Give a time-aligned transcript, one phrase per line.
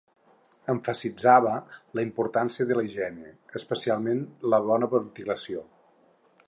[0.71, 1.51] Emfasitzava
[1.99, 3.29] la importància de la higiene,
[3.61, 5.65] especialment la bona ventilació.